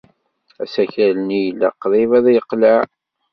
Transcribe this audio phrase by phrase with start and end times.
[0.63, 2.77] Asakal-nni yella qrib ad yeqleɛ.